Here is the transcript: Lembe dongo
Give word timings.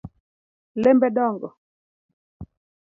Lembe 0.81 1.07
dongo 1.17 1.49